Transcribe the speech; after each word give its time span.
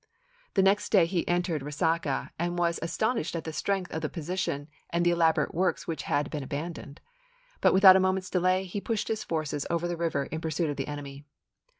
The 0.55 0.63
next 0.63 0.91
day 0.91 1.05
he 1.05 1.27
entered 1.27 1.61
Resaca 1.61 2.31
and 2.39 2.57
was 2.57 2.79
astonished 2.81 3.35
at 3.35 3.43
the 3.43 3.53
strength 3.53 3.91
of 3.93 4.01
the 4.01 4.09
position 4.09 4.67
and 4.89 5.05
the 5.05 5.11
elaborate 5.11 5.53
works 5.53 5.87
which 5.87 6.01
had 6.09 6.31
been 6.31 6.41
abandoned. 6.41 6.99
But, 7.61 7.71
without 7.71 7.95
a 7.95 7.99
moment's 7.99 8.31
delay, 8.31 8.63
he 8.63 8.81
pushed 8.81 9.09
his 9.09 9.23
forces 9.23 9.67
over 9.69 9.87
the 9.87 9.95
river 9.95 10.23
in 10.25 10.41
pursuit 10.41 10.71
of 10.71 10.77
the 10.77 10.87
enemy. 10.87 11.23